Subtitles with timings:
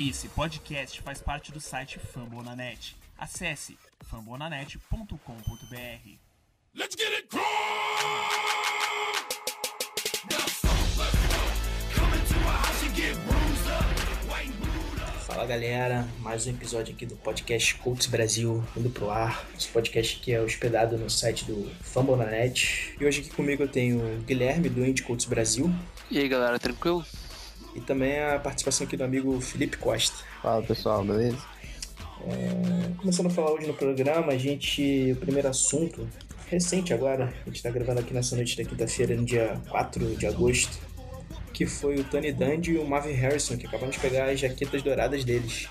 [0.00, 2.96] Esse podcast faz parte do site Fambonanet.
[3.18, 5.18] Acesse fambonanet.com.br.
[6.74, 7.28] Let's get it.
[15.26, 19.46] Fala galera, mais um episódio aqui do podcast Colts Brasil indo pro ar.
[19.54, 22.96] Esse podcast aqui é hospedado no site do Fambonanet.
[22.98, 25.70] E hoje aqui comigo eu tenho o Guilherme do Indie Colts Brasil
[26.10, 27.04] E aí galera, tranquilo?
[27.74, 30.24] E também a participação aqui do amigo Felipe Costa.
[30.42, 31.38] Fala pessoal, beleza?
[32.98, 35.12] Começando a falar hoje no programa, a gente.
[35.12, 36.06] O primeiro assunto,
[36.48, 40.26] recente agora, a gente tá gravando aqui nessa noite da quinta-feira, no dia 4 de
[40.26, 40.78] agosto,
[41.52, 44.82] que foi o Tony Dungy e o Marvin Harrison, que acabaram de pegar as jaquetas
[44.82, 45.68] douradas deles.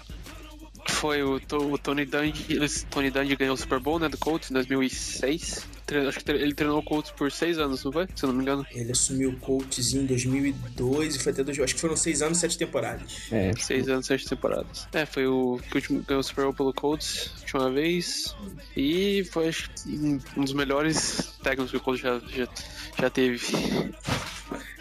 [0.87, 2.57] Foi o, o Tony Dungy,
[2.89, 5.67] Tony Dungy ganhou o Super Bowl, né, do Colts em 2006.
[6.07, 8.07] Acho que ele treinou o Colts por seis anos, não foi?
[8.15, 8.65] Se eu não me engano.
[8.71, 11.43] Ele assumiu o Colts em 2002 e foi até.
[11.43, 13.27] dois- Acho que foram seis anos e sete temporadas.
[13.31, 14.87] É, Seis anos, sete temporadas.
[14.93, 18.35] É, foi o que último ganhou o Super Bowl pelo Colts, última vez.
[18.75, 22.47] E foi acho, que, um dos melhores técnicos que o Colts já, já,
[22.99, 23.39] já teve.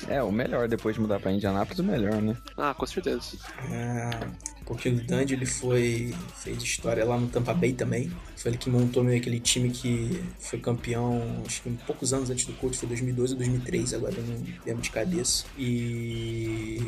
[0.09, 2.37] é, o melhor depois de mudar pra Indianápolis, o melhor, né?
[2.57, 3.37] Ah, com certeza.
[3.71, 4.21] Ah,
[4.65, 6.15] porque o Dungy ele foi.
[6.37, 8.11] fez história lá no Tampa Bay também.
[8.39, 12.31] Foi ele que montou meio aquele time que foi campeão, acho que um poucos anos
[12.31, 15.45] antes do Colts, foi 2012 ou 2003, agora eu não lembro de cabeça.
[15.59, 16.79] E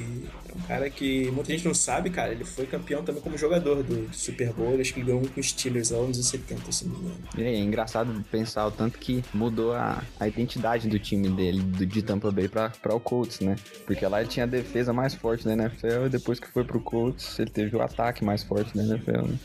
[0.48, 3.83] é um cara que muita gente não sabe, cara, ele foi campeão também como jogador
[3.83, 6.71] do, Super Bowl, acho que ele ganhou um com os Steelers lá nos anos 70,
[6.71, 7.19] se não me engano.
[7.37, 11.84] E é engraçado pensar o tanto que mudou a, a identidade do time dele, do,
[11.84, 13.56] de Tampa Bay pra, pra o Colts, né?
[13.87, 16.81] Porque lá ele tinha a defesa mais forte da NFL e depois que foi pro
[16.81, 19.39] Colts, ele teve o ataque mais forte da NFL, né?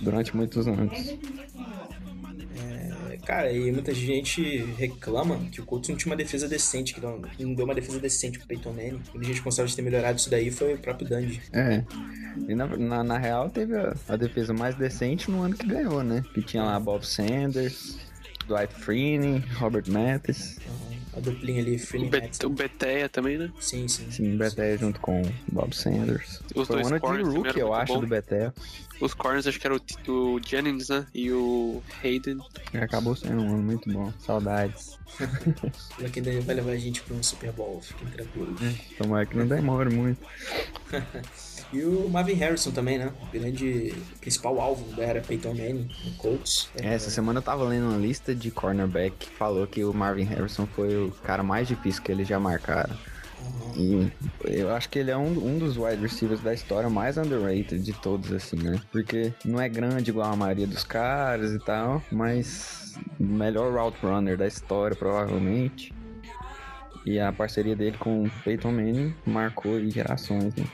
[0.00, 1.18] Durante muitos anos.
[3.30, 4.42] Cara, e muita gente
[4.76, 7.76] reclama que o Colts não tinha uma defesa decente, que não, que não deu uma
[7.76, 9.00] defesa decente pro Peyton Manning.
[9.14, 11.40] O gente responsável de ter melhorado isso daí foi o próprio Dungy.
[11.52, 11.84] É.
[12.48, 16.02] E na, na, na real teve a, a defesa mais decente no ano que ganhou,
[16.02, 16.24] né?
[16.34, 18.00] Que tinha lá Bob Sanders,
[18.48, 20.58] Dwight Freeney, Robert Mathis.
[21.16, 23.50] A duplinha ali, O, Freeman Bet, o Beteia também, né?
[23.60, 24.10] Sim, sim.
[24.10, 26.40] Sim, Beté junto com Bob Sanders.
[26.54, 28.00] Os Foi dois um de corners rookie, eram eu acho, bom.
[28.00, 28.52] do Beté.
[29.00, 31.06] Os corners acho que era o, Jennings, né?
[31.12, 32.38] E o Hayden.
[32.72, 34.12] E acabou sendo um ano muito bom.
[34.20, 34.98] Saudades.
[35.98, 38.60] O que ainda vai levar a gente pra um Super Bowl, fiquem tranquilos.
[38.96, 40.20] Tomara que não demore muito.
[41.72, 43.12] E o Marvin Harrison também, né?
[43.22, 46.68] O grande principal alvo da era Peyton Manning no Colts.
[46.76, 50.24] É, Essa semana eu tava lendo uma lista de cornerback que falou que o Marvin
[50.24, 52.96] Harrison foi o cara mais difícil que eles já marcaram.
[53.76, 54.10] E
[54.44, 57.92] eu acho que ele é um, um dos wide receivers da história mais underrated de
[57.92, 58.80] todos, assim, né?
[58.90, 64.36] Porque não é grande igual a maioria dos caras e tal, mas melhor route runner
[64.36, 65.92] da história, provavelmente.
[67.04, 70.64] E a parceria dele com o Peyton Manning marcou gerações, né?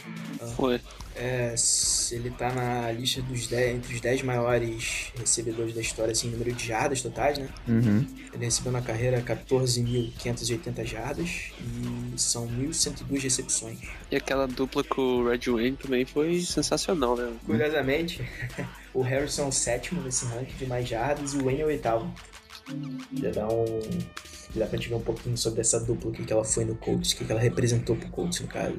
[0.56, 0.80] Foi.
[1.14, 6.12] É, se ele tá na lista dos 10, entre os 10 maiores recebedores da história,
[6.12, 7.48] assim, número de jardas totais, né?
[7.66, 8.06] Uhum.
[8.34, 13.78] Ele recebeu na carreira 14.580 jardas e são 1.102 recepções.
[14.10, 17.32] E aquela dupla com o Red Wayne também foi sensacional, né?
[17.46, 18.22] Curiosamente,
[18.92, 21.68] o Harrison é o sétimo nesse ranking de mais jardas e o Wayne é o
[21.68, 22.12] oitavo.
[23.14, 23.80] Já dá um.
[24.56, 26.64] Já Dá pra gente ver um pouquinho sobre essa dupla, o que, que ela foi
[26.64, 28.76] no Colts, o que, que ela representou pro Colts, no caso.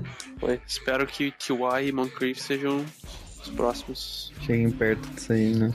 [0.66, 1.88] Espero que T.Y.
[1.88, 2.84] e Moncrief sejam
[3.48, 4.32] os próximos.
[4.42, 5.74] Cheguem perto disso aí, né?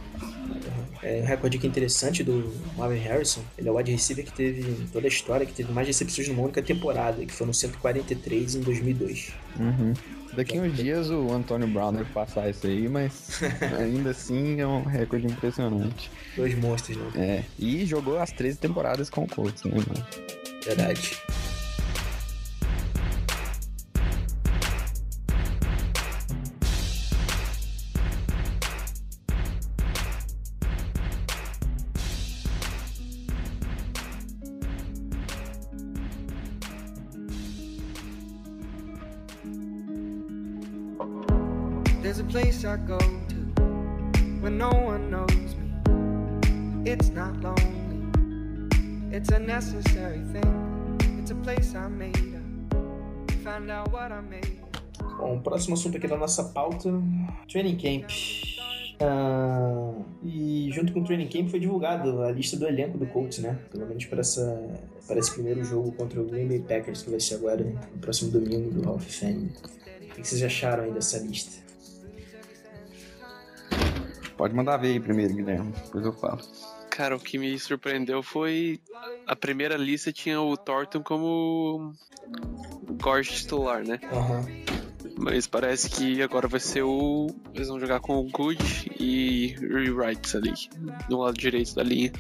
[1.03, 3.43] É um recorde que interessante do Marvin Harrison.
[3.59, 6.43] Ele é o wide receiver que teve, toda a história, que teve mais recepções numa
[6.43, 9.33] única temporada, que foram 143 em 2002.
[9.59, 9.95] Uhum.
[10.35, 13.41] Daqui uns dias o Antônio Brown deve passar isso aí, mas
[13.79, 16.11] ainda assim é um recorde impressionante.
[16.37, 17.11] Dois monstros, né?
[17.17, 20.07] É, e jogou as 13 temporadas com o Colts, né, mano?
[20.65, 21.19] Verdade.
[56.03, 56.91] Aqui da nossa pauta:
[57.49, 58.11] Training Camp.
[59.01, 63.39] Ah, e junto com o Training Camp foi divulgado a lista do elenco do Colts,
[63.39, 63.59] né?
[63.71, 67.21] Pelo menos para, essa, para esse primeiro jogo contra o Green Bay Packers, que vai
[67.21, 69.53] ser agora, no próximo domingo, do Hall of Fame.
[70.11, 71.63] O que vocês acharam aí dessa lista?
[74.37, 76.41] Pode mandar ver aí primeiro, Guilherme, depois eu falo.
[76.91, 78.81] Cara, o que me surpreendeu foi
[79.27, 81.95] a primeira lista tinha o Thornton como
[83.03, 83.99] guard titular, né?
[84.13, 84.45] Aham.
[85.23, 87.29] Mas parece que agora vai ser o.
[87.55, 90.53] Eles vão jogar com o Good e Rewrites ali,
[91.09, 92.11] no lado direito da linha.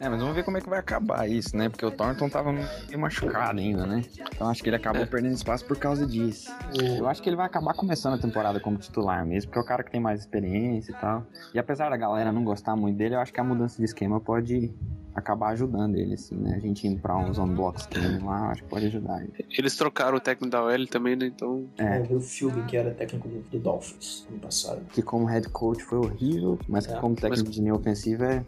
[0.00, 1.68] É, mas vamos ver como é que vai acabar isso, né?
[1.68, 4.02] Porque o Thornton tava meio machucado ainda, né?
[4.32, 5.06] Então acho que ele acabou É.
[5.06, 6.50] perdendo espaço por causa disso.
[6.96, 9.66] Eu acho que ele vai acabar começando a temporada como titular mesmo, porque é o
[9.66, 11.26] cara que tem mais experiência e tal.
[11.52, 14.20] E apesar da galera não gostar muito dele, eu acho que a mudança de esquema
[14.20, 14.72] pode
[15.18, 16.54] acabar ajudando ele, assim, né?
[16.56, 19.32] A gente indo pra zone block scheme lá, acho que pode ajudar ele.
[19.56, 21.26] Eles trocaram o técnico da OL também, né?
[21.26, 21.66] Então.
[21.76, 21.98] É.
[21.98, 24.80] É, o Philby, que era técnico do, do Dolphins ano passado.
[24.92, 28.44] Que como head coach foi horrível, mas que É, como técnico de linha ofensiva é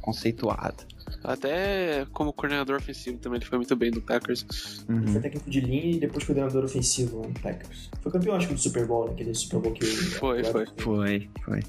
[0.00, 0.84] conceituado.
[1.24, 4.84] Até como coordenador ofensivo também ele foi muito bem do Packers.
[4.88, 5.06] Ele Uhum.
[5.08, 7.90] foi técnico de linha e depois coordenador ofensivo no Packers.
[8.00, 9.84] Foi campeão, acho que, do Super Bowl, naquele Super Bowl que...
[9.86, 10.66] Foi, foi.
[10.78, 11.60] Foi, foi.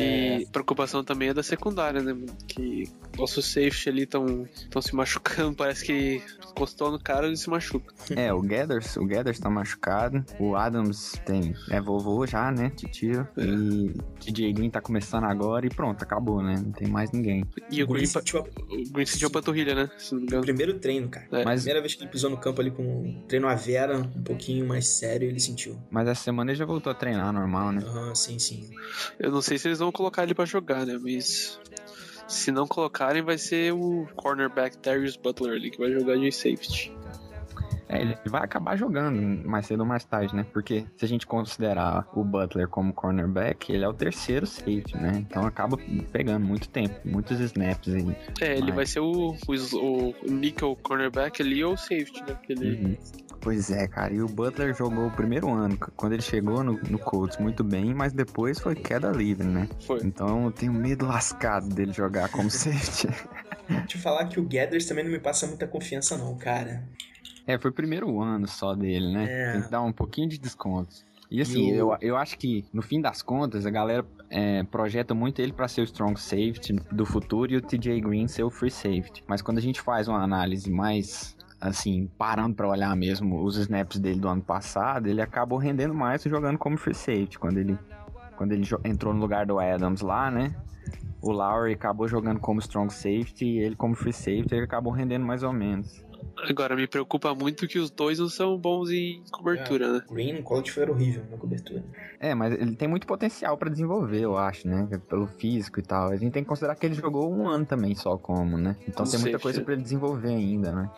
[0.00, 2.16] E preocupação também é da secundária, né?
[2.46, 2.88] Que
[3.18, 4.46] nossos safety ali estão
[4.82, 5.54] se machucando.
[5.60, 7.94] Parece que encostou no cara e se machuca.
[8.14, 10.24] É, o Gathers, o Gathers tá machucado.
[10.38, 12.70] O Adams tem, é vovô já, né?
[12.76, 13.26] Titio.
[13.36, 16.54] E DJ Green tá começando agora e pronto, acabou, né?
[16.62, 17.44] Não tem mais ninguém.
[17.70, 19.90] E o Green, a- o Green sentiu a panturrilha, né?
[19.98, 20.42] Se não me o engano.
[20.42, 21.26] primeiro treino, cara.
[21.32, 21.44] É.
[21.44, 24.22] Mas, Primeira vez que ele pisou no campo ali com um treino à vera, um
[24.22, 25.76] pouquinho mais sério, ele sentiu.
[25.90, 27.82] mas essa semana ele já voltou a treinar normal, né?
[27.84, 28.70] Aham, sim, sim.
[29.18, 30.98] Eu não sei se eles vão colocar ele pra jogar, né?
[31.02, 31.58] Mas.
[32.28, 36.92] Se não colocarem, vai ser o cornerback Darius Butler ali que vai jogar de safety.
[37.92, 40.46] É, ele vai acabar jogando mais cedo ou mais tarde, né?
[40.52, 45.12] Porque se a gente considerar o Butler como cornerback, ele é o terceiro safety, né?
[45.28, 45.76] Então acaba
[46.12, 48.16] pegando muito tempo, muitos snaps aí.
[48.40, 52.34] É, ele Mas- vai ser o, o, o nickel cornerback ali ou safety, né?
[52.34, 52.96] Porque ele, Uhum.
[53.40, 54.12] Pois é, cara.
[54.12, 57.92] E o Butler jogou o primeiro ano, quando ele chegou no, no Colts, muito bem,
[57.94, 59.66] mas depois foi queda livre, né?
[59.80, 60.00] foi.
[60.04, 63.08] Então eu tenho medo lascado dele jogar como safety.
[63.88, 66.84] Te falar que o Gathers também não me passa muita confiança, não, cara.
[67.46, 69.26] É, foi o primeiro ano só dele, né?
[69.28, 69.52] É.
[69.52, 70.94] Tem que dar um pouquinho de desconto.
[71.30, 75.14] E assim, E eu, eu acho que no fim das contas a galera é, projeta
[75.14, 78.50] muito ele pra ser o strong safety do futuro e o TJ Green ser o
[78.50, 79.22] free safety.
[79.28, 83.98] Mas quando a gente faz uma análise mais assim, parando pra olhar mesmo os snaps
[83.98, 87.78] dele do ano passado, ele acabou rendendo mais jogando como free safety quando ele
[88.36, 90.54] quando ele entrou no lugar do Adams lá, né?
[91.20, 95.26] O Lowry acabou jogando como strong safety e ele como free safety, ele acabou rendendo
[95.26, 96.02] mais ou menos.
[96.36, 100.02] Agora, me preocupa muito que os dois não são bons em cobertura, né?
[100.10, 101.84] Green no college foi horrível na cobertura.
[102.18, 104.88] É, mas ele tem muito potencial pra desenvolver, eu acho, né?
[105.08, 106.10] Pelo físico e tal.
[106.10, 108.76] A gente tem que considerar que ele jogou um ano também só como, né?
[108.86, 109.42] Então tem muita safety.
[109.42, 110.90] coisa pra ele desenvolver ainda, né?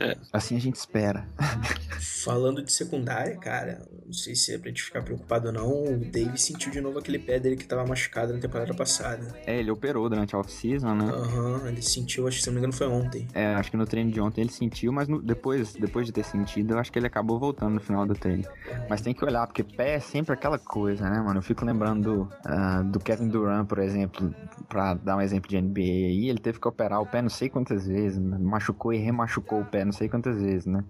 [0.00, 0.16] É.
[0.32, 1.26] Assim a gente espera.
[2.24, 5.98] Falando de secundária, cara, não sei se é pra gente ficar preocupado ou não, o
[5.98, 9.26] Davis sentiu de novo aquele pé dele que tava machucado na temporada passada.
[9.46, 11.04] É, ele operou durante a off-season, né?
[11.04, 13.28] Aham, ele sentiu, acho que se não me engano foi ontem.
[13.34, 16.24] É, acho que no treino de ontem ele sentiu, mas no- depois, depois de ter
[16.24, 18.44] sentido, eu acho que ele acabou voltando no final do treino.
[18.88, 21.38] Mas tem que olhar, porque pé é sempre aquela coisa, né, mano?
[21.38, 24.34] Eu fico lembrando do, ah, do Kevin Durant, por exemplo,
[24.68, 27.48] pra dar um exemplo de NBA aí, ele teve que operar o pé não sei
[27.48, 30.84] quantas vezes, machucou e remachucou o pé não sei quantas vezes, né?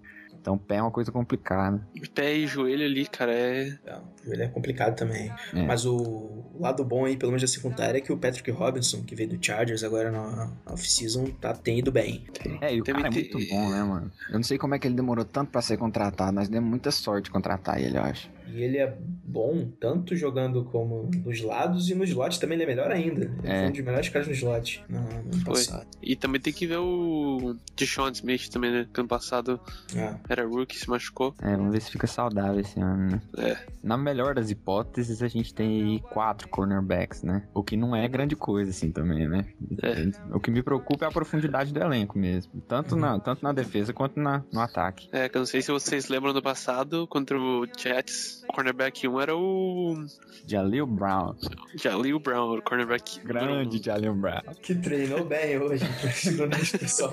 [0.47, 1.85] Então pé é uma coisa complicada.
[2.15, 3.77] Pé e joelho ali, cara, é.
[3.85, 4.01] Não,
[4.31, 5.29] ele é complicado também.
[5.53, 5.65] É.
[5.65, 9.13] Mas o lado bom aí, pelo menos da secundária, é que o Patrick Robinson, que
[9.13, 12.25] veio do Chargers agora na off-season, tá, tem ido bem.
[12.61, 14.09] É, e o Também cara é tem- muito bom, né, mano?
[14.29, 16.91] Eu não sei como é que ele demorou tanto pra ser contratado, mas deu muita
[16.91, 18.29] sorte contratar ele, eu acho.
[18.53, 22.67] E ele é bom tanto jogando como nos lados e no slot também ele é
[22.67, 23.25] melhor ainda.
[23.25, 23.59] Ele É.
[23.59, 25.53] foi um dos melhores caras no slot no, no ano Foi.
[25.55, 25.87] passado.
[26.01, 28.87] E também tem que ver o Deshaun Smith também, né?
[28.93, 29.59] Que ano passado
[29.95, 31.35] Ah, era rookie, se machucou.
[31.41, 33.21] É, vamos ver se fica saudável esse ano, né?
[33.37, 33.57] É.
[33.83, 37.43] Na melhor das hipóteses, a gente tem aí quatro cornerbacks, né?
[37.53, 39.45] O que não é grande coisa, assim, também, né?
[39.83, 40.09] É.
[40.35, 42.61] O que me preocupa é a profundidade do elenco mesmo.
[42.67, 45.09] Tanto, na, tanto na defesa quanto na, no ataque.
[45.11, 49.07] É, que eu não sei se vocês lembram do passado, contra o Jets, o cornerback
[49.07, 50.05] 1 era o
[50.45, 51.35] Jaleel Brown.
[51.75, 54.41] Jaleel Brown, o cornerback Grande Jaleel Brown.
[54.61, 55.83] que treinou bem hoje.
[56.37, 57.11] O pessoal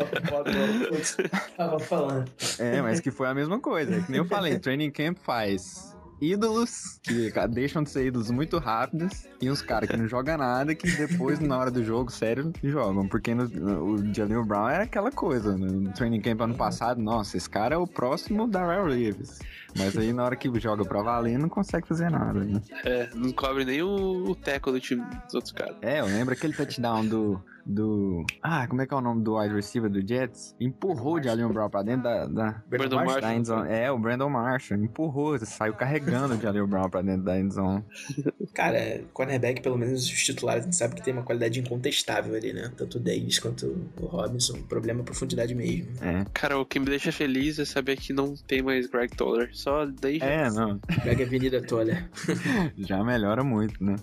[1.57, 2.31] tava falando.
[2.59, 4.00] É, mas que foi a mesma coisa.
[4.02, 9.26] Que nem eu falei, training camp faz ídolos que deixam de ser ídolos muito rápidos
[9.40, 13.06] e uns caras que não jogam nada que depois, na hora do jogo, sério, jogam.
[13.09, 15.56] Porque no, o Jaleel Brown era aquela coisa.
[15.56, 15.66] né?
[15.71, 19.38] No training camp ano passado, nossa, esse cara é o próximo da Rare Reeves.
[19.76, 22.61] Mas aí na hora que joga pra valer, não consegue fazer nada, né?
[22.85, 25.76] É, não cobre nem o, o teco do time dos outros caras.
[25.83, 28.25] É, eu lembro aquele touchdown do, do.
[28.42, 30.54] Ah, como é que é o nome do wide receiver do Jets?
[30.61, 32.26] Empurrou o Jalen Brown pra dentro da.
[32.26, 33.33] da Brandon da Marshall.
[33.33, 33.68] endzone.
[33.71, 34.80] É, o Brandon Marshall.
[34.83, 37.85] Empurrou, saiu carregando o Jalen Brown pra dentro da endzone.
[38.54, 42.52] Cara, cornerback, pelo menos os titulares, a gente sabe que tem uma qualidade incontestável ali,
[42.52, 42.71] né?
[42.76, 43.66] Tanto o Davis quanto
[44.00, 44.59] o Robinson.
[44.59, 45.88] O problema é profundidade mesmo.
[46.00, 46.25] É.
[46.33, 49.50] Cara, o que me deixa feliz é saber que não tem mais Greg Toller.
[49.52, 50.80] Só daí É, não.
[50.88, 52.09] A Avenida Toller.
[52.76, 53.97] Já melhora muito, né?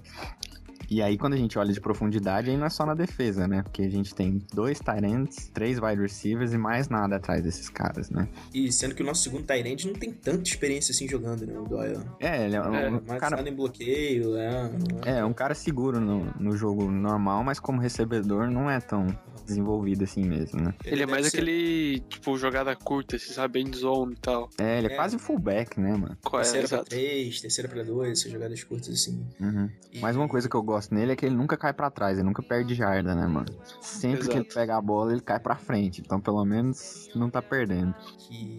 [0.93, 3.63] E aí, quando a gente olha de profundidade, aí não é só na defesa, né?
[3.63, 8.09] Porque a gente tem dois ends, três wide receivers e mais nada atrás desses caras,
[8.09, 8.27] né?
[8.53, 11.57] E sendo que o nosso segundo Tyrande não tem tanta experiência assim jogando, né?
[11.57, 12.03] O Doyle.
[12.19, 14.71] É, ele é um, É, um Mais cara nada em bloqueio, é.
[15.05, 19.07] É, um cara seguro no, no jogo normal, mas como recebedor não é tão
[19.45, 20.73] desenvolvido assim mesmo, né?
[20.83, 24.49] Ele é mais ser aquele, tipo, jogada curta, você sabe, end zone e tal.
[24.57, 24.95] É, ele é, É.
[24.97, 26.17] quase fullback, né, mano?
[26.21, 26.89] Qual é, Terceira pra exato.
[26.89, 29.25] três, terceira pra dois, essas jogadas curtas assim.
[29.39, 29.69] Uhum.
[29.93, 32.17] E- Mas uma coisa que eu gosto nele é que ele nunca cai pra trás,
[32.17, 33.45] ele nunca perde jarda, né, mano?
[33.81, 34.55] Sempre que ele Exato.
[34.55, 36.01] pega a bola, ele cai pra frente.
[36.01, 37.93] Então, pelo menos, não tá perdendo.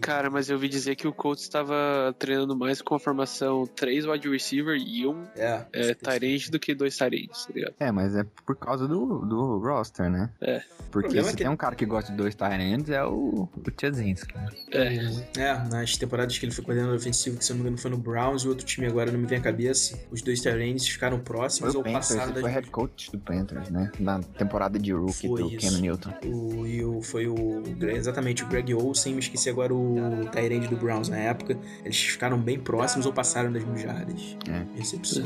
[0.01, 4.05] Cara, mas eu ouvi dizer que o Colts estava treinando mais com a formação 3
[4.05, 7.73] wide receiver e um É, é, tight end do que dois tight ends, tá ligado?
[7.79, 10.29] É, mas é por causa do, do roster, né?
[10.39, 10.61] É.
[10.91, 13.49] Porque se é que- tem um cara que gosta de dois tight ends, é o,
[13.55, 14.33] o Tchazinski.
[14.71, 15.41] É.
[15.41, 17.89] É, nas temporadas que ele foi coordenador ofensivo, que se eu não me engano foi
[17.91, 20.87] no Browns e o outro time agora não me vem à cabeça, os dois Tyrands
[20.87, 23.91] ficaram próximos ou passaram ele das foi head coach do Panthers, né?
[23.99, 25.69] Na temporada de rookie Foi do isso.
[25.69, 26.13] Cam Newton.
[26.25, 27.63] O, e o, foi o.
[27.81, 31.57] Exatamente, o Greg Olsen, me esqueci agora o Tyrande do Browns na época.
[31.83, 34.37] Eles ficaram bem próximos ou passaram das mil jardas.
[34.49, 34.77] É.
[34.77, 35.23] Recepção.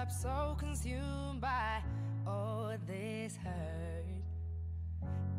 [0.00, 1.82] Up, so consumed by
[2.26, 4.04] all this hurt.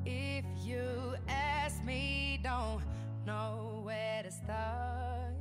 [0.06, 2.84] If you ask me, don't
[3.25, 5.34] know where to start.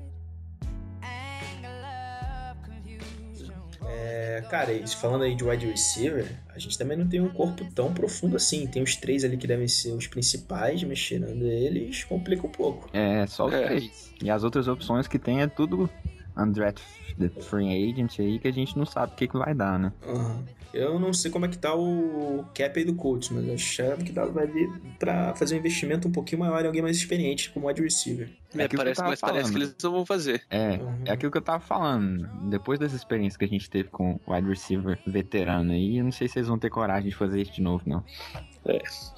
[1.02, 3.54] Anger, love, confusion.
[3.86, 7.64] É, cara, e falando aí de wide receiver, a gente também não tem um corpo
[7.74, 8.66] tão profundo assim.
[8.66, 12.88] Tem os três ali que devem ser os principais, mas tirando eles, complica um pouco.
[12.92, 13.66] É, só os É.
[13.66, 14.12] três.
[14.22, 15.88] E as outras opções que tem é tudo
[16.36, 19.92] undrafted free agent aí que a gente não sabe o que, que vai dar, né?
[20.06, 20.44] Aham.
[20.72, 24.12] Eu não sei como é que tá o cap aí do Colts, mas achava que
[24.12, 24.70] vai vir
[25.00, 28.30] pra fazer um investimento um pouquinho maior em alguém mais experiente como wide receiver.
[28.56, 29.62] É, eu parece, mas parece que falando.
[29.70, 30.42] eles não vão fazer.
[30.50, 31.02] É, Uhum.
[31.06, 32.28] é aquilo que eu tava falando.
[32.50, 36.12] Depois dessa experiência que a gente teve com o wide receiver veterano aí, eu não
[36.12, 38.02] sei se vocês vão ter coragem de fazer isso de novo, não.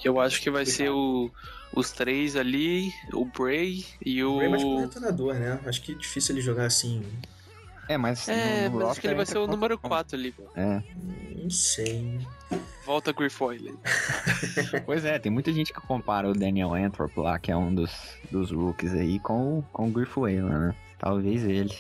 [0.04, 1.30] Eu acho que vai ser o,
[1.74, 4.80] os três ali, o Bray e O Ray é mais pro o.
[4.80, 5.60] retornador, né?
[5.66, 7.02] Acho que é difícil ele jogar assim.
[7.92, 8.28] É, mas.
[8.28, 9.78] É, no- no mas acho que ele vai entra ser o número um.
[9.78, 10.34] 4 ali.
[10.56, 10.82] É.
[11.42, 12.20] Não sei.
[12.84, 13.74] Volta Grifoyle.
[14.84, 17.92] Pois é, tem muita gente que compara o Daniel Anthrop lá, que é um dos,
[18.30, 20.74] dos rookies aí, com, o- com o Grifuela, né?
[21.02, 21.76] Talvez ele.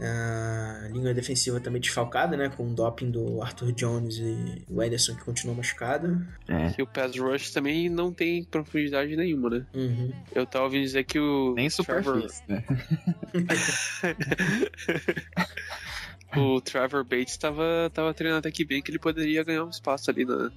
[0.00, 2.48] A linha defensiva também desfalcada, né?
[2.48, 6.26] Com o doping do Arthur Jones e o Ederson que continua machucado.
[6.48, 6.74] É.
[6.76, 9.66] E o Pass Rush também não tem profundidade nenhuma, né?
[9.72, 10.12] Uhum.
[10.34, 11.54] Eu tava ouvindo dizer que o.
[11.54, 12.64] Nem Trevor, superfície, né?
[16.36, 20.10] o Trevor Bates tava, tava treinando até que bem que ele poderia ganhar um espaço
[20.10, 20.50] ali na,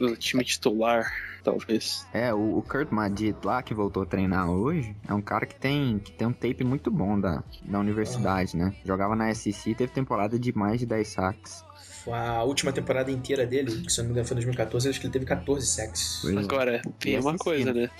[0.00, 1.12] no time titular,
[1.44, 2.06] talvez.
[2.12, 5.54] É, o, o Kurt Madid lá, que voltou a treinar hoje, é um cara que
[5.54, 8.74] tem, que tem um tape muito bom da, da universidade, né?
[8.84, 11.64] Jogava na SEC e teve temporada de mais de 10 sacks.
[12.10, 15.06] A última temporada inteira dele, que se eu não me engano foi 2014, acho que
[15.06, 16.22] ele teve 14 sacks.
[16.24, 16.38] É.
[16.38, 17.90] Agora, tem uma coisa, né?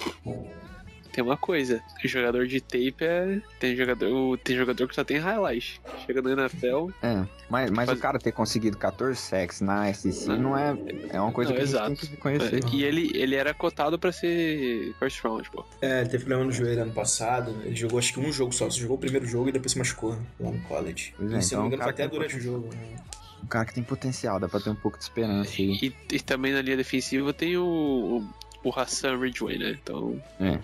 [1.14, 1.80] Tem uma coisa.
[2.04, 3.40] O jogador de tape é.
[3.61, 5.80] Tem jogador, tem jogador que só tem highlight.
[6.04, 6.88] Chega no NFL.
[7.00, 10.76] É, mas, mas Faz- o cara ter conseguido 14 sacks na SEC não é,
[11.11, 11.87] é uma coisa Não, que a gente exato.
[11.87, 12.56] tem que reconhecer.
[12.64, 15.64] é, e ele, ele era cotado pra ser first round, pô.
[15.80, 17.54] É, ele teve problema no joelho ano passado.
[17.64, 18.68] Ele jogou acho que um jogo só.
[18.68, 21.14] Só jogou o primeiro jogo e depois se machucou lá no college.
[21.16, 22.40] Pois é, e se eu não me então engano o foi cara até durante o
[22.40, 22.68] jogo.
[22.75, 22.97] né?
[23.42, 25.78] Um cara que tem potencial, dá pra ter um pouco de esperança aí.
[25.80, 28.25] E, e também na linha defensiva tem o,
[28.64, 29.76] o, o Hassan Ridgway, né?
[29.80, 30.59] Então, É.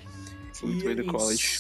[0.67, 1.59] muito bem do college.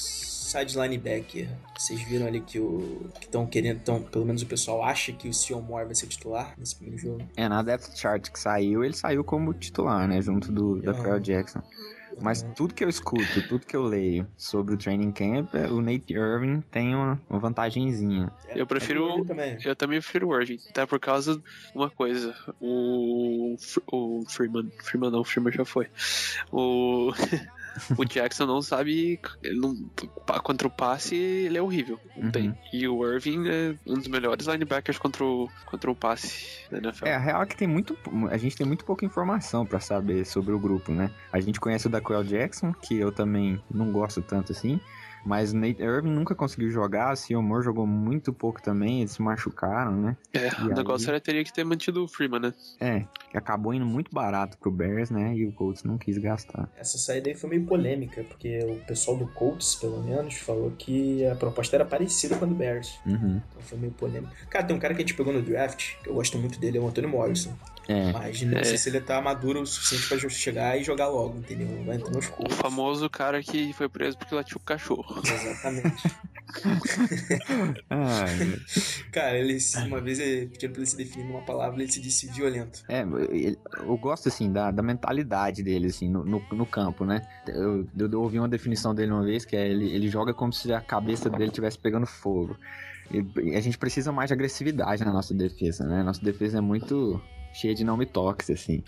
[0.50, 1.48] Side linebacker.
[1.78, 3.08] Vocês viram ali que o.
[3.20, 3.80] que estão querendo.
[3.84, 7.00] Tão, pelo menos o pessoal acha que o Sion Moore vai ser titular nesse primeiro
[7.00, 7.22] jogo.
[7.36, 10.20] É, na depth chart que saiu, ele saiu como titular, né?
[10.20, 10.92] Junto do da.
[10.92, 11.62] Pearl Jackson.
[12.20, 15.80] Mas tudo que eu escuto, tudo que eu leio sobre o training camp, é, o
[15.80, 18.30] Nate Irving tem uma, uma vantagenzinha.
[18.54, 19.56] Eu prefiro- também.
[19.64, 21.42] Eu também prefiro o Irving, até por causa de
[21.74, 22.34] uma coisa.
[22.60, 23.56] O,
[23.90, 24.70] o Freeman.
[24.82, 25.86] Freeman não, o Freeman já foi.
[26.52, 27.12] O.
[27.96, 29.20] o Jackson não sabe.
[29.54, 29.74] Não,
[30.42, 31.98] contra o passe, ele é horrível.
[32.16, 32.30] Não Uhum.
[32.30, 32.58] tem.
[32.72, 37.06] E o Irving é um dos melhores linebackers contra o, contra o passe da NFL.
[37.06, 37.96] É, a real é que tem muito.
[38.30, 41.10] A gente tem muito pouca informação pra saber sobre o grupo, né?
[41.32, 44.80] A gente conhece o Daquel Jackson, que eu também não gosto tanto assim.
[45.22, 49.92] Mas Nate Irving nunca conseguiu jogar, o Moore jogou muito pouco também, eles se machucaram,
[49.94, 50.16] né?
[50.32, 51.10] É, E o negócio aí?
[51.16, 52.54] era teria que ter mantido o Freeman, né?
[52.80, 55.32] É, que acabou indo muito barato pro Bears, né?
[55.34, 56.68] E o Colts não quis gastar.
[56.76, 61.24] Essa saída aí foi meio polêmica, porque o pessoal do Colts, pelo menos, falou que
[61.26, 62.98] a proposta era parecida com a do Bears.
[63.06, 63.40] Uhum.
[63.50, 64.32] Então foi meio polêmico.
[64.50, 66.78] Cara, tem um cara que a gente pegou no draft, que eu gosto muito dele,
[66.78, 67.52] é o Antônio Morrison.
[67.88, 68.62] É, Mas não É.
[68.64, 71.66] sei se ele tá maduro o suficiente pra chegar e jogar logo, entendeu?
[71.84, 72.56] Vai entrar nos O Colts.
[72.56, 75.20] famoso cara que foi preso porque latiu o cachorro.
[75.24, 76.02] Exatamente.
[79.12, 82.26] Cara, ele uma vez ele pediram pra ele se definir numa palavra, ele se disse
[82.28, 82.82] violento.
[82.88, 87.26] é, ele- eu gosto assim da, da mentalidade dele assim no, no, no campo, né?
[87.46, 90.52] Eu, eu, eu ouvi uma definição dele uma vez que é ele, ele joga como
[90.52, 92.56] se a cabeça dele estivesse pegando fogo.
[93.10, 96.02] E a gente precisa mais de agressividade na nossa defesa, né?
[96.02, 97.20] Nossa defesa é muito
[97.52, 98.84] cheia de não me toques, assim.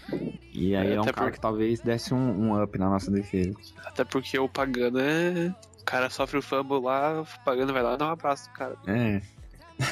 [0.55, 2.19] E aí É, é, um cara por- que talvez desse um,
[2.53, 3.53] um up na nossa defesa.
[3.85, 5.53] Até porque o Pagano é.
[5.83, 8.55] O cara sofre o fumble lá, o Pagano vai lá e dá um abraço do
[8.55, 8.77] cara.
[8.87, 9.21] É.
[9.81, 9.83] Ai,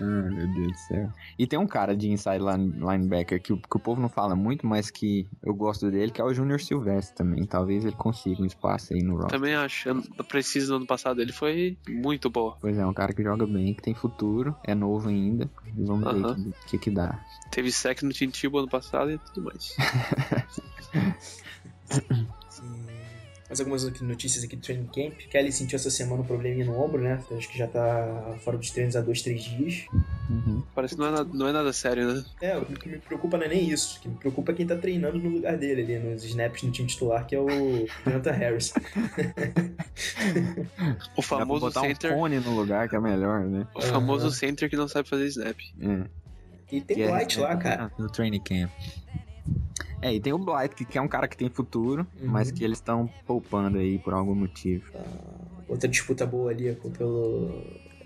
[0.30, 1.12] meu Deus do céu.
[1.38, 4.34] E tem um cara de inside line- linebacker que, o- que o povo não fala
[4.34, 7.44] muito, mas que eu gosto dele, que é o Júnior Silvestre também.
[7.44, 9.32] Talvez ele consiga um espaço aí no roster.
[9.38, 9.90] Também acho.
[10.18, 12.56] A precisa do ano passado ele foi muito boa.
[12.60, 15.50] Pois é, um cara que joga bem, que tem futuro, é novo ainda.
[15.76, 17.18] E vamos ver o que, que, que dá.
[17.50, 19.74] Teve sec no Tintibo ano passado e tudo mais.
[21.92, 22.89] E
[23.50, 25.18] mais algumas notícias aqui do training camp.
[25.28, 27.20] Kelly sentiu essa semana um probleminha no ombro, né?
[27.36, 29.86] Acho que já tá fora dos treinos há dois, três dias.
[30.30, 30.62] Uhum.
[30.72, 32.24] Parece que não é nada, não é nada sério, né?
[32.40, 33.98] É, o que me preocupa não é nem isso.
[33.98, 36.70] O que me preocupa é quem tá treinando no lugar dele ali, nos snaps no
[36.70, 37.48] time titular, que é o
[38.06, 38.72] Jonathan Harris.
[41.16, 42.12] O famoso botar center.
[42.12, 43.66] um cone no lugar, que é melhor, né?
[43.74, 44.34] O famoso Aham.
[44.34, 45.56] center que não sabe fazer snap.
[45.80, 46.04] É.
[46.72, 47.90] E tem o é- White lá, cara.
[47.98, 48.70] No training camp.
[50.02, 52.28] É, e tem o Blight, que, é um cara que tem futuro, Uhum.
[52.28, 54.90] mas que eles estão poupando aí por algum motivo.
[55.68, 57.50] Outra disputa boa ali com- pelo.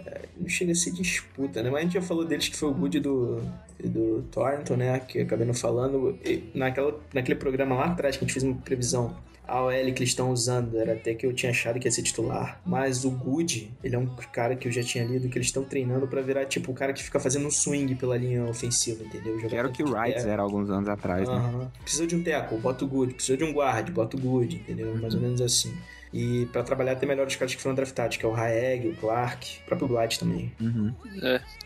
[0.04, 1.70] é, Não chega a ser disputa, né?
[1.70, 3.40] Mas a gente já falou deles que foi o Good do,
[3.84, 4.98] do Thornton, né?
[5.00, 6.18] Que acabei não falando.
[6.24, 9.16] E naquela, naquele programa lá atrás que a gente fez uma previsão.
[9.46, 12.02] A OL que eles estão usando era até que eu tinha achado que ia ser
[12.02, 12.60] titular.
[12.64, 15.64] Mas o Good, ele é um cara que eu já tinha lido que eles estão
[15.64, 19.36] treinando pra virar tipo o cara que fica fazendo um swing pela linha ofensiva, entendeu?
[19.36, 20.28] Que era o que o Wright é.
[20.28, 21.34] era alguns anos atrás, né?
[21.34, 21.70] Aham.
[21.82, 23.14] Precisa de um tackle, bota o good.
[23.14, 24.96] Precisa de um guard, bota o good, entendeu?
[24.96, 25.74] Mais ou menos assim.
[26.16, 28.94] E pra trabalhar tem melhor os caras que foram draftados, que é o Haeg, o
[28.94, 30.52] Clark, o próprio Blight também.
[30.60, 30.94] Uhum.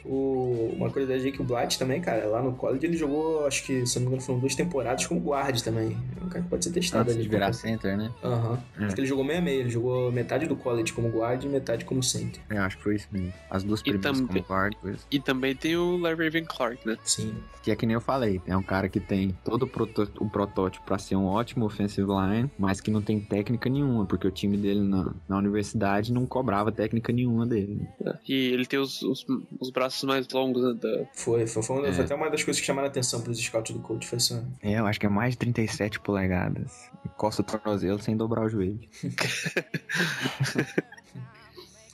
[0.05, 0.73] O...
[0.75, 3.87] Uma curiosidade aí que o Blight também, cara, lá no college ele jogou, acho que,
[3.87, 5.97] se não me engano, foram duas temporadas como guard também.
[6.19, 7.25] É um cara que pode ser testado Antes ali.
[7.25, 8.11] de virar center, né?
[8.25, 8.59] Aham.
[8.79, 8.85] É.
[8.87, 11.49] Acho que ele jogou meio a meio, ele jogou metade do college como guard e
[11.49, 12.41] metade como center.
[12.49, 13.33] Eu acho que foi isso mesmo.
[13.51, 14.99] As duas primeiras como guard, coisa.
[15.11, 16.97] E também tem o Larry Raven Clark, né?
[17.05, 17.35] Sim.
[17.63, 20.31] Que é que nem eu falei, é um cara que tem todo o, proto- o
[20.31, 24.31] protótipo pra ser um ótimo offensive line, mas que não tem técnica nenhuma, porque o
[24.39, 27.87] time dele na, na universidade não cobrava técnica nenhuma dele.
[28.29, 29.27] E ele tem os, os,
[29.59, 30.79] os braços mais longos, né?
[30.81, 31.05] Da...
[31.15, 31.93] Foi, foi, foi, É.
[31.93, 34.43] foi até uma das coisas que chamaram a atenção pros scouts do coach, foi isso.
[34.63, 36.89] É, eu acho que é mais de 37 polegadas.
[37.17, 38.79] Costa o tornozelo sem dobrar o joelho.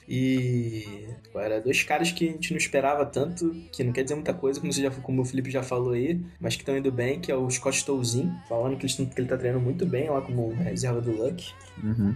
[0.07, 4.33] E era dois caras que a gente não esperava tanto, que não quer dizer muita
[4.33, 7.19] coisa, como, você já, como o Felipe já falou aí, mas que estão indo bem,
[7.19, 10.21] que é o Scott Tolzin, falando que, eles que ele tá treinando muito bem lá
[10.21, 11.51] como reserva do Luck.
[11.83, 12.15] Uhum.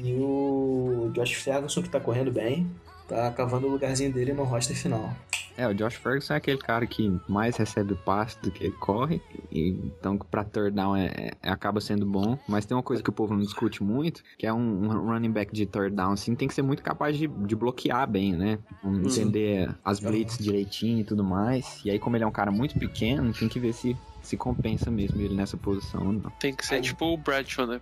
[0.00, 2.70] E o Josh Ferguson, que tá correndo bem,
[3.06, 5.14] tá cavando o lugarzinho dele no roster final.
[5.58, 9.20] É, o Josh Ferguson é aquele cara que mais recebe passe do que ele corre.
[9.50, 11.06] E, então, pra third down é,
[11.42, 12.38] é- acaba sendo bom.
[12.48, 15.32] Mas tem uma coisa que o povo não discute muito, que é um, um running
[15.32, 18.60] back de third down, assim, tem que ser muito capaz de, de bloquear bem, né?
[18.84, 21.80] Entender as blitz direitinho e tudo mais.
[21.84, 24.92] E aí, como ele é um cara muito pequeno, tem que ver se, se compensa
[24.92, 26.30] mesmo ele nessa posição ou não.
[26.38, 27.80] Tem que ser Aí- tipo o Bradshaw, né?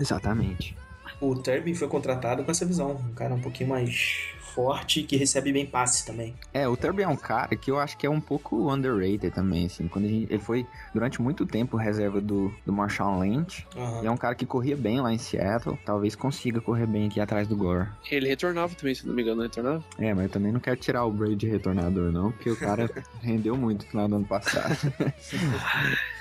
[0.00, 0.74] Exatamente.
[1.20, 5.52] O Turbin foi contratado com essa visão, um cara um pouquinho mais forte que recebe
[5.52, 6.34] bem passe também.
[6.52, 9.66] É, o Turby é um cara que eu acho que é um pouco underrated também,
[9.66, 9.86] assim.
[9.86, 13.64] Quando a gente- ele foi, durante muito tempo, reserva do, do Marshawn Lynch.
[14.02, 15.78] E é um cara que corria bem lá em Seattle.
[15.86, 17.86] Talvez consiga correr bem aqui atrás do Gore.
[18.10, 19.84] Ele retornava também, se não me engano, não retornava?
[19.96, 22.32] É, mas eu também não quero tirar o Brady de retornador, não.
[22.32, 22.90] Porque o cara
[23.22, 24.76] rendeu muito no final do ano passado.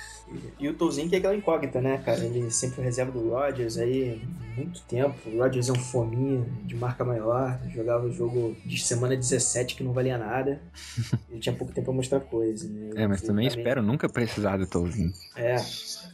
[0.59, 2.23] E, o Tolzien que é aquela incógnita, né, cara?
[2.23, 4.21] Ele sempre foi reserva do Rodgers aí,
[4.55, 5.15] muito tempo.
[5.25, 9.83] O Rodgers é um fominha de marca maior, jogava o jogo de semana 17 que
[9.83, 10.61] não valia nada.
[11.29, 12.67] Ele tinha pouco tempo pra mostrar coisa.
[12.67, 13.03] Né?
[13.03, 15.11] É, mas também Ele espero nunca precisar do Tolzien.
[15.35, 15.55] É,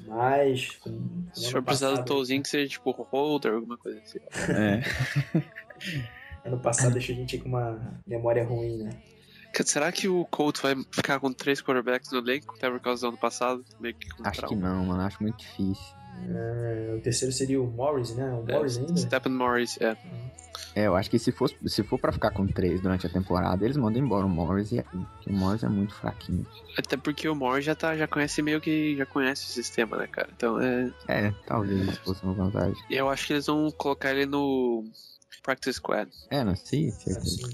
[0.07, 0.79] mas.
[1.33, 4.19] Se for precisar do Tolzien, que seja tipo holder, alguma coisa assim.
[4.51, 4.83] É.
[6.45, 8.89] Ano passado deixou a gente com uma memória ruim, né?
[9.65, 13.09] Será que o Colts vai ficar com três quarterbacks no elenco, até por causa do
[13.09, 13.63] ano passado?
[13.79, 14.69] Meio que Acho que trauma.
[14.69, 15.01] não, mano.
[15.03, 15.95] Acho muito difícil.
[16.29, 18.31] É, o terceiro seria o Morris, né?
[18.31, 18.97] O É, Morris ainda?
[18.97, 19.97] Stephen Morris, é.
[20.75, 23.63] É, eu acho que se, fosse, se for pra ficar com três durante a temporada,
[23.65, 26.45] eles mandam embora o Morris e porque o Morris é muito fraquinho.
[26.77, 30.07] Até porque o Morris já, tá, já conhece meio que já conhece o sistema, né,
[30.07, 30.29] cara?
[30.35, 30.91] Então é.
[31.07, 32.81] É, talvez isso fosse uma vantagem.
[32.89, 34.83] Eu acho que eles vão colocar ele no
[35.43, 36.09] Practice Squad.
[36.29, 37.49] É, não sei, certeza.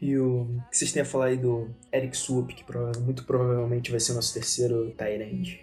[0.00, 2.64] E o o que vocês têm a falar aí do Eric Swoop, que
[3.00, 5.62] muito provavelmente vai ser o nosso terceiro Tyrande.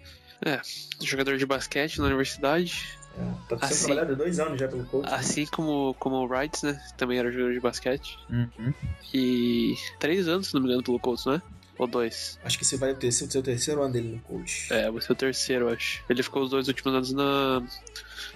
[1.02, 2.98] Jogador de basquete na universidade.
[3.16, 3.84] É, tá sendo Assim.
[3.86, 5.08] trabalhado há dois anos já pelo coach.
[5.08, 5.16] né?
[5.16, 6.80] Assim como, como o Wright, né?
[6.96, 8.18] Também era jogador de basquete.
[8.28, 8.74] Uhum.
[9.14, 11.42] E três anos, se não me engano, pelo Colts, não é?
[11.78, 12.38] Ou dois?
[12.44, 14.72] Acho que esse vai ter ser o terceiro ano dele no coach.
[14.72, 16.02] É, vai ser o terceiro, eu acho.
[16.08, 17.60] Ele ficou os dois últimos anos na,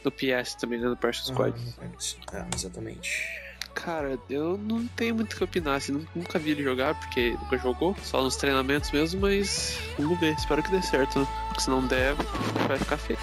[0.05, 0.89] no PS também, né?
[0.89, 1.61] No Practice Ah, Squad.
[2.33, 3.11] É, exatamente.
[3.85, 7.57] Cara, eu não tenho muito que opinar, assim, nu- nunca vi ele jogar, porque nunca
[7.59, 11.27] jogou, só nos treinamentos mesmo, mas vamos ver, espero que dê certo, né?
[11.49, 12.15] Porque se não der,
[12.67, 13.19] vai ficar feio.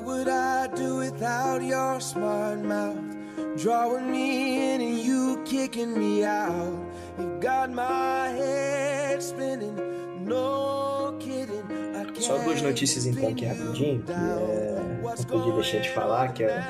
[0.00, 2.96] What would I do without your smart mouth?
[3.58, 6.72] Drawing me in and you kicking me out.
[7.18, 9.76] You got my head spinning,
[10.24, 11.64] no kidding.
[11.94, 16.32] I can't Só duas notícias então aqui rapidinho, que é, não podia deixar de falar,
[16.32, 16.62] que é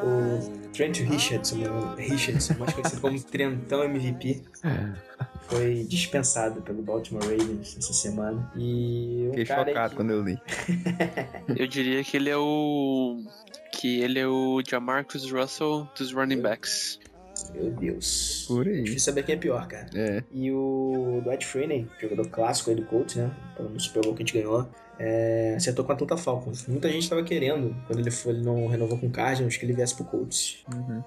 [0.00, 1.56] o Trent Richardson,
[1.96, 4.44] Richardson, mais conhecido como Trentão MVP,
[5.50, 8.50] foi dispensado pelo Baltimore Ravens essa semana.
[8.56, 10.38] E um Fiquei chocado que- quando eu li.
[11.56, 13.22] Eu diria que ele é o.
[13.72, 16.98] que ele é o Jamarcus Russell dos running backs.
[17.54, 18.44] Meu Deus.
[18.46, 18.82] Por aí.
[18.82, 19.88] Difícil saber quem é pior, cara.
[19.94, 20.22] É.
[20.32, 23.30] E o Dwight Freeney, jogador clássico aí do Colts, né?
[23.58, 24.68] No Super Bowl que a gente ganhou.
[24.98, 26.66] É, acertou com a Atlanta Falcons.
[26.66, 29.72] Muita gente tava querendo, quando ele, foi, ele não renovou com o Cardinals, que ele
[29.72, 30.58] viesse pro Colts.
[30.74, 31.02] Uhum.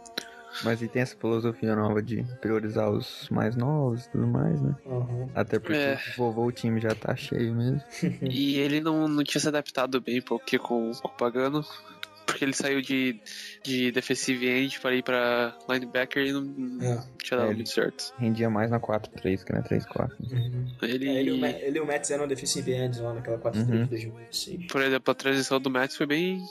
[0.63, 4.75] Mas e tem essa filosofia nova de priorizar os mais novos e tudo mais, né?
[4.85, 5.29] Uhum.
[5.33, 5.99] Até porque É.
[6.13, 7.81] o vovô o time já tá cheio mesmo.
[8.21, 11.65] E ele não, não tinha se adaptado bem porque com, o Pagano.
[12.25, 13.19] Porque ele saiu de,
[13.65, 16.41] de defensive end para ir pra linebacker e não,
[16.81, 17.03] É.
[17.21, 18.13] tinha dado É, ele- muito certo.
[18.17, 20.09] Rendia mais na 4-3 que na 3-4.
[20.31, 20.65] Uhum.
[20.83, 23.37] Ele, É, ele, e o Ma- ele e o Mets eram defensive ends lá naquela
[23.37, 23.83] 4-3 Uhum.
[23.83, 24.67] de 2016.
[24.67, 26.41] por exemplo, a transição do Max foi bem.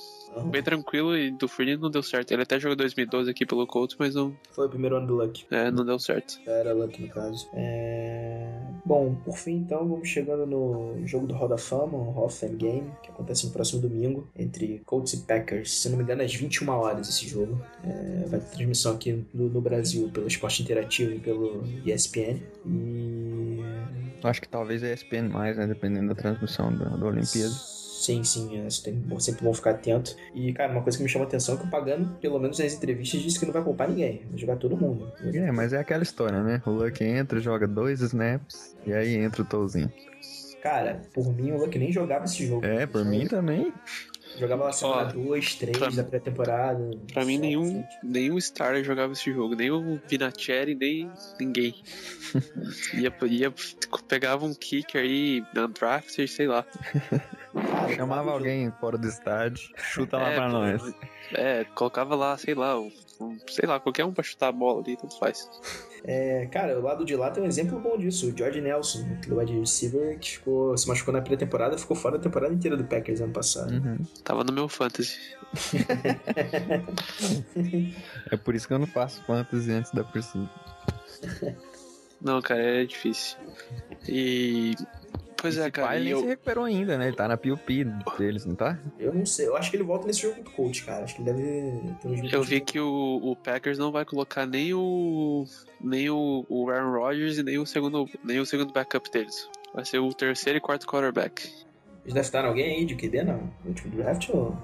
[0.51, 2.33] Bem tranquilo e do Free não deu certo.
[2.33, 5.45] Ele até jogou 2012 aqui pelo Colts, mas não, Foi o primeiro ano do Luck.
[5.51, 6.41] é, não deu certo.
[6.47, 7.49] Era Luck no caso.
[7.55, 8.61] É...
[8.85, 12.37] Bom, por fim então, vamos chegando no jogo do Hall da Fama, o Hall of
[12.39, 15.73] Fame Game, que acontece no próximo domingo, entre Colts e Packers.
[15.81, 17.61] Se não me engano, às 21 horas esse jogo.
[17.85, 22.41] É, Vai ter transmissão aqui no, no Brasil pelo Esporte Interativo e pelo ESPN.
[22.67, 23.61] E.
[24.25, 25.67] Acho que talvez a ESPN mais, né?
[25.67, 27.53] Dependendo da transmissão da, da Olimpíada.
[28.03, 30.17] Sim, sim, é tem- sempre bom ficar atento.
[30.35, 32.59] E, cara, uma coisa que me chama a atenção é que o Pagano, pelo menos
[32.59, 35.13] nas entrevistas, disse que não vai poupar ninguém, vai jogar todo mundo.
[35.33, 36.61] É, mas é aquela história, né?
[36.67, 39.93] O Luck entra, joga dois snaps e aí entra o Tolzinho.
[40.61, 42.67] Cara, por mim, o Luck nem jogava esse jogo.
[42.67, 43.73] É, por mim também.
[44.39, 46.91] Jogava lá semana Ó, 2, 3 pra- da pré-temporada.
[47.13, 47.99] Pra mim, nenhum, assim.
[48.03, 49.55] nenhum star jogava esse jogo.
[49.55, 51.75] Nem o Vinatieri, nem ninguém.
[52.95, 53.55] ia, ia,
[54.09, 56.65] pegava um kicker aí, undrafted, sei lá.
[57.55, 60.95] Cara, Chamava alguém fora do estádio, chuta lá É, pra nós.
[61.35, 62.91] É, colocava lá, sei lá, um,
[63.23, 65.49] um- sei lá, qualquer um pra chutar a bola ali, tanto faz.
[66.05, 68.29] É, cara, o lado de lá tem um exemplo bom disso.
[68.29, 72.25] O George Nelson, aquele wide receiver que ficou, se machucou na pré-temporada, ficou fora da
[72.25, 73.73] temporada inteira do Packers ano passado.
[73.73, 73.99] Uhum.
[74.25, 75.17] Tava no meu fantasy.
[78.31, 80.49] É por isso que eu não faço fantasy antes da Pursuit.
[82.21, 83.37] Não, cara, é difícil.
[84.09, 84.75] E.
[85.43, 85.89] Pois é, Esse cara.
[85.89, 87.09] pai e nem eu, se recuperou ainda, né?
[87.09, 87.85] Ele tá na PUP
[88.17, 88.79] deles, não tá?
[88.99, 91.05] Eu não sei, eu acho que ele volta nesse jogo contra o Coach, cara.
[91.05, 94.73] Acho que ele deve ter eu vi que o, o Packers não vai colocar nem
[94.73, 95.45] o.
[95.81, 98.09] nem o, o Aaron Rodgers e nem o segundo.
[98.25, 99.51] nem o segundo backup deles.
[99.75, 101.51] Vai ser o terceiro e quarto quarterback.
[102.05, 103.39] Eles draftaram alguém aí de QB, não?
[103.65, 104.57] No último draft ou.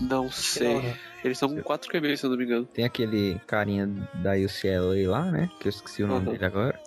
[0.00, 0.74] Não sei.
[0.74, 0.96] não, né?
[1.24, 2.64] Eles são com 4 QB, se eu não me engano.
[2.66, 3.86] Tem aquele carinha
[4.22, 5.50] da UCLA lá, né?
[5.58, 6.32] Que eu esqueci o nome Uhum.
[6.32, 6.80] dele agora.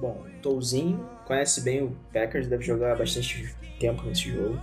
[0.00, 4.58] Bom, Touzinho conhece bem o Packers, deve jogar bastante tempo nesse jogo.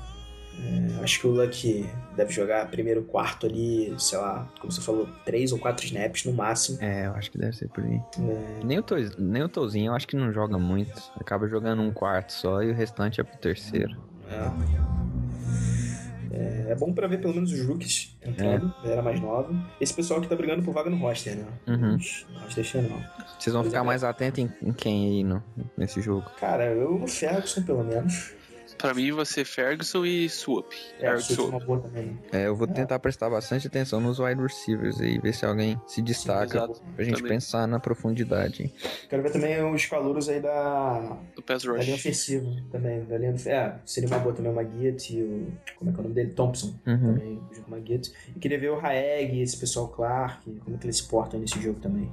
[0.59, 5.07] É, acho que o Luck deve jogar primeiro quarto ali, sei lá, como você falou,
[5.25, 6.77] três ou quatro snaps no máximo.
[6.81, 7.99] É, eu acho que deve ser por aí.
[8.19, 11.01] É, Nem o, Toz, nem o Tozinho, eu acho que não joga muito.
[11.19, 13.97] Acaba jogando um quarto só e o restante é pro terceiro.
[14.29, 14.51] é,
[16.33, 19.53] é bom pra ver pelo menos os rookies entrando, galera mais nova.
[19.79, 21.45] Esse pessoal que tá brigando por vaga no roster, né?
[21.67, 21.97] Uhum.
[22.33, 23.03] Não deixando não.
[23.39, 23.85] Vocês vão Pois ficar é.
[23.85, 25.43] mais atentos em, em quem aí no,
[25.77, 26.29] nesse jogo?
[26.39, 28.33] Cara, eu no Ferguson, pelo menos.
[28.81, 30.71] Pra mim, vai ser Ferguson e Swap.
[30.99, 31.61] É, é Swap.
[32.31, 36.01] É, eu vou tentar prestar bastante atenção nos wide receivers aí, ver se alguém se
[36.01, 36.81] destaca exato.
[36.95, 37.31] pra gente Também.
[37.33, 38.73] pensar na profundidade.
[39.07, 41.99] Quero ver também os calouros aí da, Do Pass da linha Rush.
[41.99, 43.05] ofensiva também.
[43.05, 45.47] Da linha, é, seria uma boa também o Maguette e o.
[45.77, 46.31] Como é que é o nome dele?
[46.31, 46.73] Thompson.
[46.87, 47.13] Uhum.
[47.13, 47.77] Também, junto com o.
[48.35, 51.61] E queria ver o Raeg, esse pessoal Clark, como é que eles se portam nesse
[51.61, 52.11] jogo também.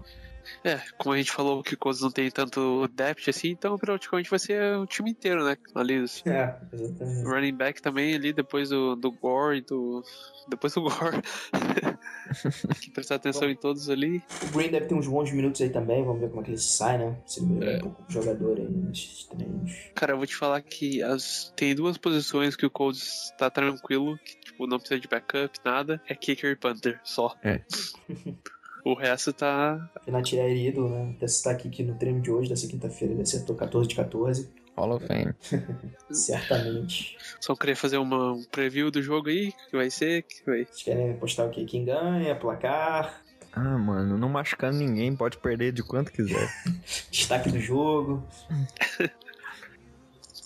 [0.65, 4.29] É, como a gente falou que o Colts não tem tanto depth assim, então praticamente
[4.31, 5.57] vai ser o time inteiro, né?
[5.75, 7.25] Ali, os É, exatamente.
[7.27, 10.03] running back também ali, depois do, do Gore e do.
[10.49, 11.21] Depois do Gore.
[11.53, 14.23] Tem que prestar atenção em todos ali.
[14.43, 16.59] O Green deve ter uns bons minutos aí também, vamos ver como é que ele
[16.59, 17.17] sai, né?
[17.27, 17.77] Se ele É.
[17.77, 19.73] um pouco jogador aí nesses treinos.
[19.95, 24.19] Cara, eu vou te falar que as, tem duas posições que o Colts tá tranquilo,
[24.19, 26.01] que tipo, não precisa de backup, nada.
[26.09, 27.35] É kicker e punter, só.
[27.43, 27.61] É.
[28.85, 29.91] o resto tá.
[30.07, 31.15] Renato é ídolo, né?
[31.17, 34.49] Até citar aqui que no treino de hoje, dessa quinta-feira, ele acertou 14 de 14.
[34.77, 35.35] Hall of Fame.
[36.11, 37.17] Certamente.
[37.41, 40.65] Só queria fazer uma, um preview do jogo aí, que vai ser, que vai.
[40.65, 41.65] Vocês querem postar o quê?
[41.65, 43.21] Quem ganha, placar,
[43.53, 46.49] Ah, mano, não machucando ninguém, pode perder de quanto quiser.
[47.11, 48.25] destaque do jogo.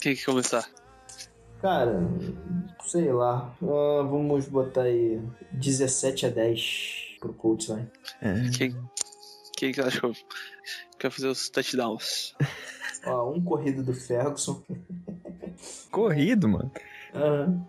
[0.00, 0.68] Quem que começar?
[1.60, 2.00] Cara,
[2.86, 3.54] sei lá.
[3.62, 5.20] ah, vamos botar aí
[5.52, 7.88] 17 a 10 pro Colts, vai.
[8.20, 8.50] É.
[8.50, 8.76] Quem,
[9.56, 10.12] quem que acha que eu
[10.98, 12.35] quer fazer os touchdowns?
[13.06, 14.62] Ó, um corrido do Ferguson.
[15.90, 16.70] Corrido, mano.
[17.14, 17.66] Aham.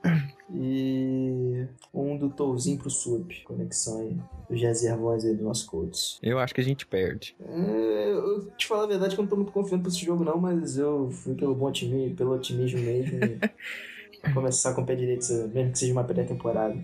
[0.55, 3.31] E um do Touzinho pro Sup.
[3.43, 4.17] Conexão aí
[4.49, 6.19] dos reservões aí do nosso Colts.
[6.21, 7.35] Eu acho que a gente perde.
[7.43, 10.23] É, eu te falar a verdade que eu não tô muito confiante pra esse jogo
[10.23, 13.39] não, mas eu fui pelo bom otimismo, pelo otimismo mesmo e
[14.33, 16.77] começar com o pé direito, mesmo que seja uma pré-temporada.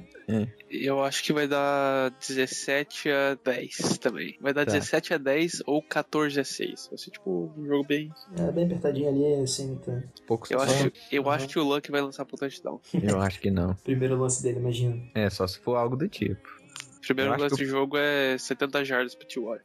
[0.69, 4.37] Eu acho que vai dar 17 a 10 também.
[4.39, 4.73] Vai dar Tá.
[4.73, 6.87] 17 a 10 ou 14 a 6.
[6.89, 8.11] Vai ser tipo um jogo bem.
[8.37, 10.03] É bem apertadinho ali, assim, tá.
[10.27, 10.65] Pouco Eu só.
[10.65, 11.29] acho, eu Uhum.
[11.31, 12.79] acho que o Luck vai lançar pro touchdown.
[13.01, 13.73] Eu acho que não.
[13.83, 15.01] Primeiro lance dele, imagina.
[15.15, 16.58] É, só se for algo do tipo.
[17.01, 19.59] O primeiro lance do jogo é 70 jardas pro T.Y.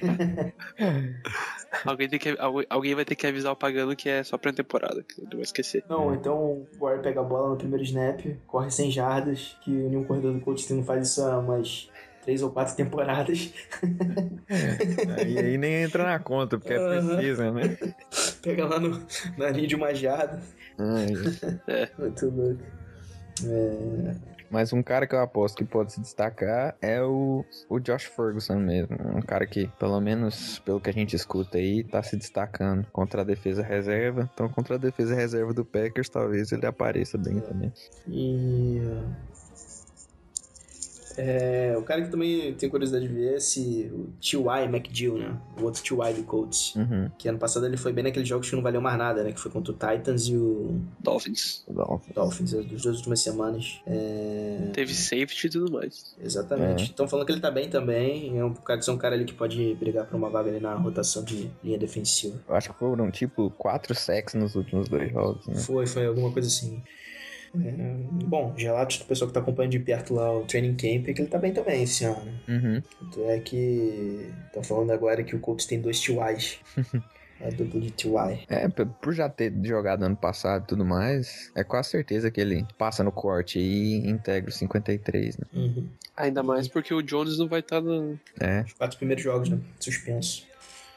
[1.86, 4.52] alguém, tem que, algu- alguém vai ter que avisar o Pagano que é só pra
[4.52, 5.84] temporada, que ele vai esquecer.
[5.88, 10.04] Não, então o Warrior pega a bola no primeiro snap, corre 100 jardas, que nenhum
[10.04, 11.88] corredor do Colts não faz isso há umas
[12.22, 13.52] três ou quatro temporadas.
[15.16, 17.14] Aí, aí nem entra na conta, porque é Aham.
[17.16, 17.78] precisa, né?
[18.42, 20.40] Pega lá no, na linha de uma jarda.
[20.78, 21.14] Ai,
[21.98, 22.62] Muito louco.
[23.42, 24.14] É,
[24.50, 28.56] Mas um cara que eu aposto que pode se destacar é o, o Josh Ferguson
[28.56, 28.96] mesmo.
[29.16, 33.22] Um cara que, pelo menos pelo que a gente escuta aí, tá se destacando contra
[33.22, 34.28] a defesa reserva.
[34.34, 37.72] Então, contra a defesa reserva do Packers, talvez ele apareça bem também.
[38.08, 38.80] E.
[41.16, 44.64] É, o cara que também tem curiosidade de ver é esse o T.Y.
[44.64, 45.36] McGill, né?
[45.60, 46.14] O outro T.Y.
[46.14, 46.74] do Colts.
[46.76, 47.10] Uhum.
[47.18, 49.32] Que ano passado ele foi bem naqueles jogos que não valeu mais nada, né?
[49.32, 51.64] Que foi contra o Titans e o Dolphins.
[52.14, 53.80] Dolphins, as duas últimas semanas.
[53.86, 56.14] É, Teve safety e tudo mais.
[56.22, 56.82] Exatamente.
[56.82, 56.86] É.
[56.86, 58.38] Estão falando que ele tá bem também.
[58.38, 60.60] É um cara que é um cara ali que pode brigar por uma vaga ali
[60.60, 62.38] na rotação de linha defensiva.
[62.48, 65.56] Eu acho que foram tipo quatro sacks nos últimos dois jogos, né?
[65.56, 66.82] Foi, foi alguma coisa assim.
[67.54, 71.12] É, bom, relatos do pessoal que tá acompanhando de perto lá o training camp é
[71.12, 72.32] que ele tá bem também esse ano.
[72.48, 72.82] Uhum.
[73.00, 76.60] Tanto é que estão falando agora que o Colts tem dois TYs.
[77.40, 78.46] é duplo de TY.
[78.48, 82.66] É, por já ter jogado ano passado e tudo mais, é quase certeza que ele
[82.78, 85.46] passa no corte e integra o 53, né?
[85.52, 85.88] Uhum.
[86.16, 88.18] Ainda mais porque o Jones não vai estar no.
[88.38, 89.58] É, Os quatro primeiros jogos, né?
[89.78, 90.46] Suspenso.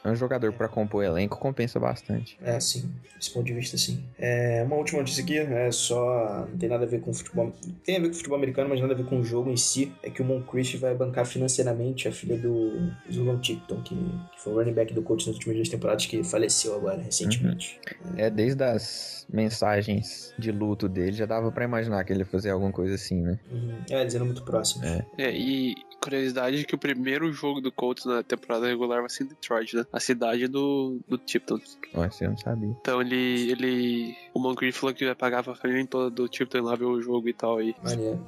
[0.04, 2.38] É um jogador pra compor o elenco, compensa bastante.
[2.42, 2.92] É, sim.
[3.16, 4.04] Desse ponto de vista, sim.
[4.18, 6.46] É, uma última notícia aqui, é só.
[6.50, 7.54] Não tem nada a ver com futebol.
[7.82, 9.90] Tem a ver com futebol americano, mas nada a ver com o jogo em si.
[10.02, 14.52] É que o Moncrief vai bancar financeiramente a filha do Zulon Tipton, que, que foi
[14.52, 17.80] o running back do coach nas últimas duas temporadas, que faleceu agora, recentemente.
[18.18, 22.50] É, desde as mensagens de luto dele, já dava pra imaginar que ele ia fazer
[22.50, 23.38] alguma coisa assim, né?
[23.50, 23.78] Uhum.
[23.88, 24.84] É, dizendo muito próximo.
[24.84, 25.06] É.
[25.16, 29.28] É, e curiosidade que o primeiro jogo do Colts na temporada regular vai ser em
[29.28, 29.86] Detroit, né?
[29.94, 31.60] A cidade do, do Tipton.
[32.08, 32.76] Esse eu não sabia.
[32.80, 33.52] Então ele.
[33.52, 37.00] ele o Moncrief falou que vai pagar pra família toda do Tipton lá ver o
[37.00, 37.76] jogo e tal aí.
[37.80, 38.20] Maneiro.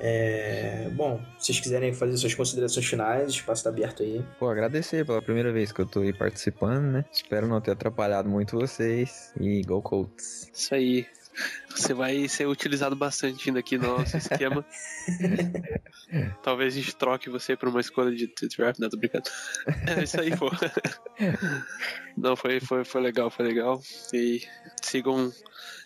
[0.00, 4.24] É, bom, se vocês quiserem fazer suas considerações finais, o espaço tá aberto aí.
[4.38, 7.04] Pô, agradecer pela primeira vez que eu tô aí participando, né?
[7.10, 9.32] Espero não ter atrapalhado muito vocês.
[9.40, 10.50] E Go Colts.
[10.52, 11.06] Isso aí.
[11.70, 14.64] Você vai ser utilizado bastante ainda aqui no nosso esquema.
[16.42, 19.28] Talvez a gente troque você por uma escolha de de draft, não, tô brincando.
[19.86, 20.50] É isso aí, pô.
[22.16, 23.80] Não, foi, foi, foi legal, foi legal.
[24.12, 24.42] E
[24.82, 25.32] sigam,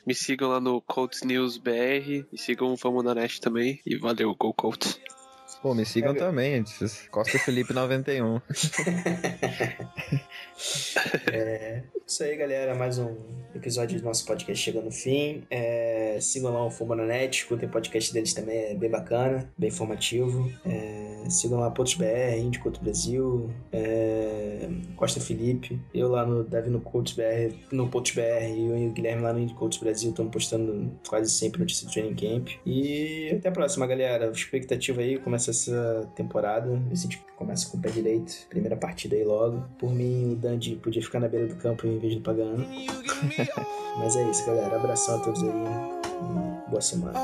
[0.06, 3.80] me sigam lá no Colts News BR e sigam o Vamos na Net também.
[3.84, 4.98] E valeu, Go Colts.
[5.60, 6.22] Pô, me sigam É, meu.
[6.22, 6.64] também.
[7.10, 8.40] Costa Felipe 91.
[11.30, 12.74] É, isso aí, galera.
[12.74, 13.16] Mais um
[13.54, 15.44] episódio do nosso podcast chegando no fim.
[15.48, 20.52] É, sigam lá o Fumonanet, escutem o podcast deles também, é bem bacana, bem informativo.
[20.62, 26.68] É, sigam lá Pontos BR, Índio Couto Brasil, é, Costa Felipe, eu lá no Davi
[26.68, 30.32] no Coutos BR, no Pontos BR e e o Guilherme lá no Coutos Brasil estamos
[30.32, 32.50] postando quase sempre notícia do Training Camp.
[32.66, 34.30] E até a próxima, galera.
[34.30, 36.70] Expectativa aí, começa essa temporada.
[36.90, 38.46] A gente começa com o pé direito.
[38.48, 39.64] Primeira partida aí logo.
[39.78, 42.66] Por mim, o Dandy podia ficar na beira do campo em vez do Pagano.
[43.98, 44.76] Mas é isso, galera.
[44.76, 45.48] Abração a todos aí.
[45.48, 47.18] e Boa semana.